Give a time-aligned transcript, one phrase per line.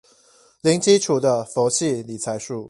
[0.61, 2.59] 零基礎的佛系理財術